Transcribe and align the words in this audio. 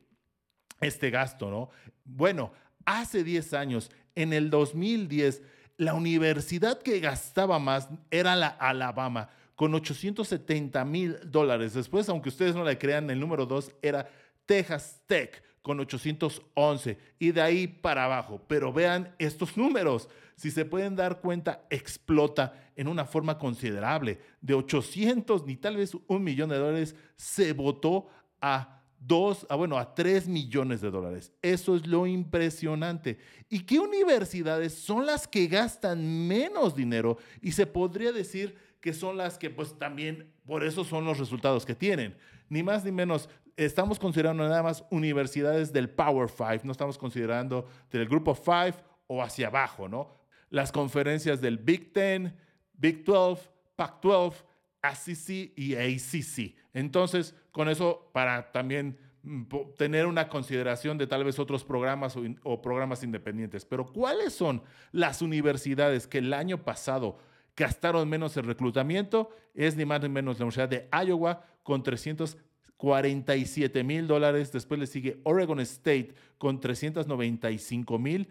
este 0.81 1.11
gasto, 1.11 1.51
¿no? 1.51 1.71
Bueno, 2.05 2.53
hace 2.85 3.23
10 3.23 3.53
años, 3.55 3.91
en 4.15 4.33
el 4.33 4.51
2010, 4.51 5.43
la 5.77 5.95
universidad 5.95 6.81
que 6.81 6.99
gastaba 6.99 7.59
más 7.59 7.89
era 8.11 8.35
la 8.35 8.49
Alabama, 8.49 9.29
con 9.55 9.75
870 9.75 10.85
mil 10.85 11.19
dólares. 11.31 11.75
Después, 11.75 12.09
aunque 12.09 12.31
ustedes 12.31 12.55
no 12.55 12.65
le 12.65 12.79
crean, 12.79 13.11
el 13.11 13.21
número 13.21 13.47
2 13.47 13.73
era 13.83 14.09
Texas 14.47 15.03
Tech, 15.07 15.43
con 15.61 15.79
811, 15.79 16.99
y 17.19 17.31
de 17.33 17.41
ahí 17.41 17.67
para 17.67 18.05
abajo. 18.05 18.43
Pero 18.49 18.73
vean 18.73 19.15
estos 19.19 19.57
números. 19.57 20.09
Si 20.37 20.51
se 20.51 20.65
pueden 20.65 20.97
dar 20.97 21.21
cuenta, 21.21 21.67
explota 21.71 22.55
en 22.75 22.89
una 22.89 23.05
forma 23.05 23.39
considerable. 23.39 24.19
De 24.41 24.55
800 24.55 25.47
ni 25.47 25.57
tal 25.57 25.77
vez 25.77 25.97
un 26.07 26.25
millón 26.25 26.49
de 26.49 26.59
dólares 26.59 26.97
se 27.17 27.53
votó 27.53 28.09
a 28.41 28.82
dos, 29.07 29.47
a, 29.49 29.57
bueno, 29.57 29.79
a 29.79 29.95
3 29.95 30.29
millones 30.29 30.81
de 30.81 30.91
dólares. 30.91 31.33
Eso 31.43 31.77
es 31.77 31.87
lo 31.87 32.07
impresionante. 32.07 33.19
¿Y 33.49 33.61
qué 33.61 33.79
universidades 33.79 34.75
son 34.75 35.07
las 35.07 35.27
que 35.27 35.47
gastan 35.47 36.27
menos 36.27 36.75
dinero? 36.75 37.19
Y 37.41 37.53
se 37.53 37.67
podría 37.67 38.13
decir 38.13 38.57
que 38.81 38.93
son 38.93 39.17
las 39.17 39.39
que 39.39 39.51
pues 39.51 39.79
también 39.79 40.33
por 40.47 40.65
eso 40.65 40.85
son 40.85 41.05
los 41.05 41.19
resultados 41.19 41.65
que 41.65 41.75
tienen. 41.75 42.17
Ni 42.49 42.63
más 42.63 42.85
ni 42.85 42.93
menos, 42.93 43.29
estamos 43.57 43.99
considerando 43.99 44.47
nada 44.47 44.63
más 44.63 44.85
universidades 44.91 45.73
del 45.73 45.89
Power 45.89 46.29
Five, 46.29 46.61
no 46.65 46.73
estamos 46.73 46.99
considerando 46.99 47.67
del 47.91 48.09
grupo 48.09 48.35
Five 48.35 48.75
o 49.07 49.23
hacia 49.23 49.49
abajo, 49.49 49.89
¿no? 49.89 50.17
Las 50.51 50.73
conferencias 50.73 51.41
del 51.41 51.59
Big 51.59 51.93
Ten, 51.93 52.37
Big 52.75 53.05
12, 53.05 53.49
Pac-12, 53.77 54.35
ACC 54.83 55.53
y 55.57 55.77
ACC. 55.77 56.55
Entonces, 56.75 57.35
con 57.53 57.69
eso, 57.69 58.11
para 58.13 58.53
también 58.53 58.99
mm, 59.23 59.45
tener 59.79 60.07
una 60.07 60.29
consideración 60.29 60.99
de 60.99 61.07
tal 61.07 61.25
vez 61.25 61.39
otros 61.39 61.65
programas 61.65 62.17
o, 62.43 62.61
programas 62.61 63.03
independientes. 63.03 63.65
Pero 63.65 63.87
¿cuáles 63.87 64.33
son 64.33 64.63
las 64.91 65.23
universidades 65.23 66.07
que 66.07 66.19
el 66.19 66.35
año 66.35 66.65
pasado 66.65 67.19
gastaron 67.57 68.09
menos 68.09 68.37
en 68.37 68.45
reclutamiento? 68.45 69.31
Es 69.55 69.77
ni 69.77 69.85
más 69.85 70.03
ni 70.03 70.09
menos 70.09 70.39
la 70.39 70.47
Universidad 70.47 70.69
de 70.69 70.89
Iowa 71.07 71.45
con 71.63 71.83
347 71.83 73.85
mil 73.85 74.09
dólares. 74.09 74.51
Después 74.51 74.81
le 74.81 74.87
sigue 74.87 75.21
Oregon 75.23 75.61
State 75.61 76.15
con 76.39 76.59
395 76.59 77.99
mil. 77.99 78.29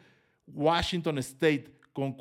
Washington 0.47 1.19
State 1.19 1.72
con 1.94 2.13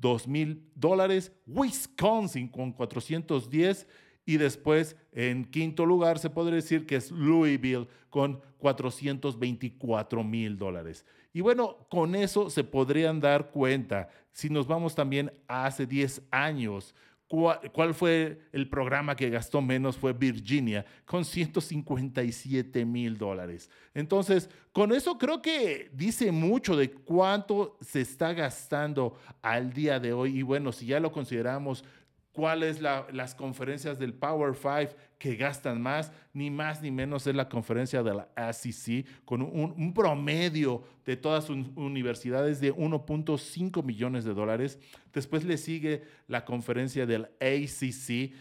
402 0.00 0.28
mil 0.28 0.70
dólares, 0.74 1.32
Wisconsin 1.46 2.48
con 2.48 2.72
410 2.72 3.86
y 4.24 4.36
después 4.36 4.96
en 5.12 5.44
quinto 5.44 5.86
lugar 5.86 6.18
se 6.18 6.30
podría 6.30 6.56
decir 6.56 6.86
que 6.86 6.96
es 6.96 7.10
Louisville 7.10 7.86
con 8.10 8.40
424 8.58 10.24
mil 10.24 10.56
dólares. 10.56 11.04
Y 11.32 11.40
bueno, 11.40 11.86
con 11.90 12.14
eso 12.14 12.50
se 12.50 12.64
podrían 12.64 13.20
dar 13.20 13.50
cuenta, 13.50 14.08
si 14.32 14.48
nos 14.48 14.66
vamos 14.66 14.94
también 14.94 15.32
a 15.46 15.66
hace 15.66 15.86
10 15.86 16.22
años, 16.30 16.94
¿Cuál, 17.28 17.92
fue 17.92 18.40
el 18.52 18.68
programa 18.68 19.16
que 19.16 19.30
gastó 19.30 19.60
menos? 19.60 19.96
Fue 19.96 20.12
Virginia, 20.12 20.86
con 21.04 21.24
157 21.24 22.84
mil 22.84 23.18
dólares. 23.18 23.68
Entonces, 23.94 24.48
con 24.72 24.92
eso 24.92 25.18
creo 25.18 25.42
que 25.42 25.90
dice 25.92 26.30
mucho 26.30 26.76
de 26.76 26.92
cuánto 26.92 27.78
se 27.80 28.02
está 28.02 28.32
gastando 28.32 29.18
al 29.42 29.72
día 29.72 29.98
de 29.98 30.12
hoy. 30.12 30.38
Y 30.38 30.42
bueno, 30.42 30.70
si 30.70 30.86
ya 30.86 31.00
lo 31.00 31.10
consideramos 31.10 31.84
cuáles 32.36 32.82
las 32.82 33.34
conferencias 33.34 33.98
del 33.98 34.12
Power 34.12 34.54
Five 34.54 34.90
que 35.18 35.36
gastan 35.36 35.80
más, 35.80 36.12
ni 36.34 36.50
más 36.50 36.82
ni 36.82 36.90
menos 36.90 37.26
es 37.26 37.34
la 37.34 37.48
conferencia 37.48 38.02
de 38.02 38.12
la 38.12 38.28
ACC, 38.36 39.06
con 39.24 39.40
un, 39.40 39.94
promedio 39.94 40.84
de 41.06 41.16
todas 41.16 41.46
sus 41.46 41.56
universidades 41.76 42.60
de 42.60 42.74
1.5 42.74 43.82
millones 43.82 44.24
de 44.24 44.34
dólares. 44.34 44.78
Después 45.14 45.44
le 45.44 45.56
sigue 45.56 46.02
la 46.28 46.44
conferencia 46.44 47.06
del 47.06 47.24
ACC, 47.40 48.34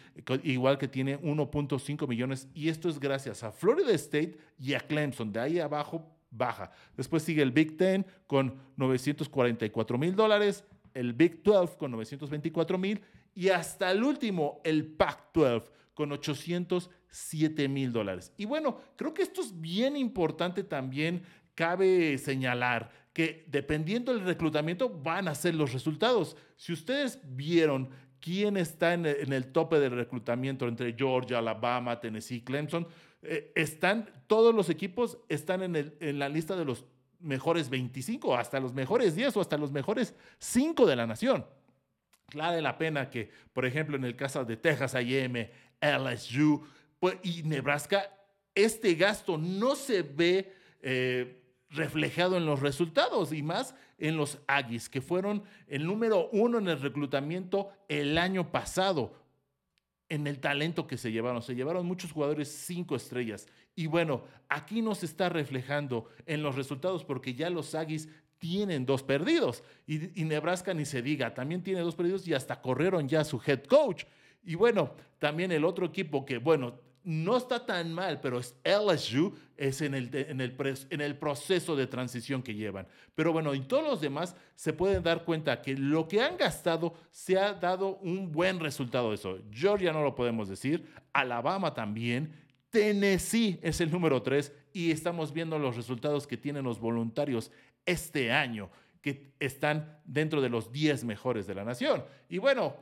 igual 0.44 0.78
que 0.78 0.90
tiene 0.90 1.18
1.5 1.22 2.06
millones, 2.06 2.50
y 2.54 2.68
esto 2.68 2.90
es 2.90 3.00
gracias 3.00 3.44
a 3.44 3.54
Florida 3.54 3.94
State 3.94 4.38
y 4.60 4.74
a 4.74 4.82
Clemson. 4.82 5.32
De 5.32 5.40
ahí 5.40 5.60
abajo 5.60 6.12
baja. 6.32 6.70
Después 6.98 7.24
sigue 7.24 7.42
el 7.42 7.52
Big 7.52 7.78
Ten 7.78 8.06
con 8.28 8.60
944 8.76 9.98
mil 9.98 10.14
dólares, 10.18 10.66
el 10.96 11.14
Big 11.14 11.44
12 11.44 11.78
con 11.78 11.92
924 11.92 12.78
mil 12.80 13.02
y 13.36 13.50
hasta 13.50 13.92
el 13.92 14.04
último, 14.04 14.62
el 14.64 14.86
Pac-12 14.86 15.70
con 15.94 16.12
807 16.12 17.68
mil 17.68 17.92
dólares. 17.92 18.34
Y 18.38 18.46
bueno, 18.46 18.78
creo 18.96 19.14
que 19.14 19.22
esto 19.22 19.42
es 19.42 19.60
bien 19.60 19.96
importante 19.96 20.64
también. 20.64 21.24
Cabe 21.54 22.18
señalar 22.18 22.90
que 23.14 23.46
dependiendo 23.48 24.14
del 24.14 24.26
reclutamiento 24.26 24.90
van 24.90 25.28
a 25.28 25.36
ser 25.36 25.56
los 25.56 25.72
resultados. 25.72 26.36
Si 26.58 26.74
ustedes 26.74 27.20
vieron 27.24 27.90
quién 28.20 28.58
está 28.58 28.94
en 28.94 29.06
el, 29.06 29.52
tope 29.52 29.80
del 29.80 29.92
reclutamiento 29.92 30.68
entre 30.68 30.94
Georgia, 30.94 31.38
Alabama, 31.38 32.00
Tennessee, 32.00 32.42
Clemson, 32.42 32.88
eh, 33.22 33.52
están, 33.56 34.10
todos 34.28 34.54
los 34.54 34.70
equipos 34.70 35.18
están 35.30 35.64
en, 35.64 35.96
en 36.00 36.20
la 36.20 36.28
lista 36.28 36.56
de 36.56 36.66
los 36.66 36.86
mejores 37.26 37.70
25, 37.70 38.36
hasta 38.38 38.60
los 38.60 38.74
mejores 38.74 39.16
10 39.16 39.36
o 39.38 39.42
hasta 39.42 39.58
los 39.58 39.72
mejores 39.72 40.16
5 40.40 40.86
de 40.86 40.96
la 40.96 41.08
nación. 41.08 41.46
Vale 42.34 42.62
la 42.62 42.78
pena 42.78 43.10
que, 43.10 43.30
por 43.54 43.66
ejemplo, 43.66 43.96
en 43.96 44.06
el 44.06 44.16
caso 44.16 44.46
de 44.46 44.58
Texas 44.58 44.96
AM, 44.96 45.48
LSU 45.82 46.66
pues, 47.00 47.18
y 47.24 47.44
Nebraska, 47.44 48.10
este 48.54 48.96
gasto 48.96 49.38
no 49.38 49.76
se 49.76 50.02
ve 50.02 50.54
eh, 50.82 51.42
reflejado 51.70 52.38
en 52.38 52.46
los 52.46 52.62
resultados 52.62 53.34
y 53.34 53.44
más 53.44 53.76
en 53.98 54.18
los 54.18 54.40
Aggies, 54.48 54.90
que 54.90 55.02
fueron 55.02 55.44
el 55.68 55.86
número 55.86 56.30
uno 56.32 56.58
en 56.58 56.68
el 56.68 56.82
reclutamiento 56.82 57.72
el 57.88 58.18
año 58.18 58.52
pasado. 58.52 59.14
En 60.10 60.28
el 60.28 60.40
talento 60.40 60.88
que 60.88 60.98
se 60.98 61.12
llevaron. 61.12 61.42
Se 61.42 61.56
llevaron 61.56 61.86
muchos 61.86 62.12
jugadores 62.12 62.50
cinco 62.50 62.96
estrellas. 62.96 63.48
Y 63.76 63.88
bueno, 63.88 64.24
aquí 64.50 64.82
nos 64.82 65.04
está 65.04 65.30
reflejando 65.30 66.08
en 66.26 66.44
los 66.44 66.56
resultados 66.56 67.04
porque 67.04 67.34
ya 67.34 67.50
los 67.50 67.76
Aggies 67.76 68.10
tienen 68.38 68.86
dos 68.86 69.04
perdidos. 69.04 69.64
Y, 69.88 70.20
y, 70.20 70.26
Nebraska 70.26 70.74
ni 70.74 70.86
se 70.86 71.02
diga, 71.02 71.34
también 71.34 71.64
tiene 71.64 71.82
dos 71.82 71.96
perdidos 71.96 72.28
y 72.28 72.34
hasta 72.34 72.62
corrieron 72.62 73.08
ya 73.08 73.24
su 73.24 73.42
head 73.46 73.64
coach. 73.64 74.06
Y 74.44 74.56
bueno, 74.56 74.94
también 75.20 75.52
el 75.52 75.66
otro 75.66 75.86
equipo 75.86 76.26
que, 76.26 76.38
bueno, 76.38 76.80
no 77.06 77.38
está 77.38 77.64
tan 77.64 77.94
mal, 77.94 78.20
pero 78.20 78.40
es 78.40 78.56
LSU, 78.64 79.38
es 79.56 79.82
en 79.82 79.94
el, 79.94 80.10
en, 80.14 80.42
el, 80.42 80.56
en 80.90 81.02
el 81.02 81.16
proceso 81.16 81.76
de 81.76 81.86
transición 81.86 82.42
que 82.42 82.56
llevan. 82.56 82.88
Pero 83.14 83.32
bueno, 83.32 83.54
en 83.54 83.68
todos 83.68 83.84
los 83.84 84.02
demás 84.02 84.36
se 84.56 84.74
pueden 84.74 85.04
dar 85.04 85.24
cuenta 85.24 85.62
que 85.62 85.78
lo 85.78 86.08
que 86.08 86.22
han 86.22 86.36
gastado 86.36 86.96
se 87.12 87.38
ha 87.38 87.54
dado 87.54 87.98
un 87.98 88.32
buen 88.32 88.60
resultado 88.60 89.14
eso. 89.14 89.38
Georgia 89.52 89.94
no 89.94 90.04
lo 90.04 90.16
podemos 90.16 90.50
decir, 90.50 90.92
Alabama 91.14 91.76
también, 91.76 92.34
Tennessee 92.72 93.60
es 93.62 93.80
el 93.82 93.92
número 93.92 94.24
3 94.24 94.52
y 94.74 94.90
estamos 94.90 95.32
viendo 95.32 95.60
los 95.60 95.76
resultados 95.76 96.26
que 96.26 96.38
tienen 96.38 96.64
los 96.66 96.80
voluntarios 96.80 97.52
este 97.86 98.32
año, 98.32 98.72
que 99.02 99.32
están 99.40 100.00
dentro 100.06 100.42
de 100.42 100.50
los 100.50 100.72
10 100.72 101.04
mejores 101.04 101.46
de 101.46 101.54
la 101.54 101.64
nación. 101.64 102.04
Y 102.30 102.40
bueno, 102.40 102.76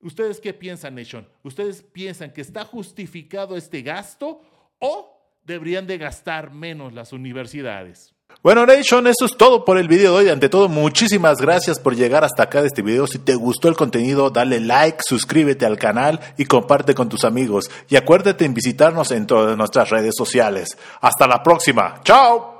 ¿Ustedes 0.00 0.40
qué 0.40 0.54
piensan, 0.54 0.94
Nation? 0.94 1.28
¿Ustedes 1.42 1.82
piensan 1.82 2.32
que 2.32 2.40
está 2.40 2.64
justificado 2.64 3.56
este 3.56 3.82
gasto 3.82 4.40
o 4.78 5.18
deberían 5.44 5.86
de 5.86 5.98
gastar 5.98 6.52
menos 6.52 6.92
las 6.92 7.12
universidades? 7.12 8.14
Bueno, 8.42 8.64
Nation, 8.66 9.06
eso 9.08 9.24
es 9.24 9.36
todo 9.36 9.64
por 9.64 9.78
el 9.78 9.88
video 9.88 10.12
de 10.12 10.18
hoy. 10.18 10.28
Ante 10.28 10.48
todo, 10.48 10.68
muchísimas 10.68 11.40
gracias 11.40 11.80
por 11.80 11.96
llegar 11.96 12.22
hasta 12.22 12.44
acá 12.44 12.60
de 12.60 12.68
este 12.68 12.82
video. 12.82 13.06
Si 13.08 13.18
te 13.18 13.34
gustó 13.34 13.68
el 13.68 13.74
contenido, 13.74 14.30
dale 14.30 14.60
like, 14.60 14.98
suscríbete 15.04 15.66
al 15.66 15.78
canal 15.78 16.20
y 16.36 16.44
comparte 16.44 16.94
con 16.94 17.08
tus 17.08 17.24
amigos. 17.24 17.68
Y 17.88 17.96
acuérdate 17.96 18.44
en 18.44 18.54
visitarnos 18.54 19.10
en 19.10 19.26
todas 19.26 19.56
nuestras 19.56 19.90
redes 19.90 20.14
sociales. 20.16 20.78
Hasta 21.00 21.26
la 21.26 21.42
próxima. 21.42 22.00
¡Chao! 22.04 22.57